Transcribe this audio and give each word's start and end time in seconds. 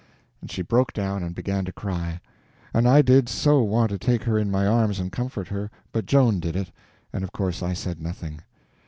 and 0.41 0.49
she 0.49 0.63
broke 0.63 0.93
down 0.93 1.21
and 1.21 1.35
began 1.35 1.63
to 1.63 1.71
cry, 1.71 2.19
and 2.73 2.87
I 2.87 3.03
did 3.03 3.29
so 3.29 3.61
want 3.61 3.91
to 3.91 3.99
take 3.99 4.23
her 4.23 4.35
in 4.35 4.49
my 4.49 4.65
arms 4.65 4.97
and 4.97 5.11
comfort 5.11 5.49
her, 5.49 5.69
but 5.91 6.07
Joan 6.07 6.39
did 6.39 6.55
it, 6.55 6.71
and 7.13 7.23
of 7.23 7.31
course 7.31 7.61
I 7.61 7.73
said 7.73 8.01
nothing. 8.01 8.39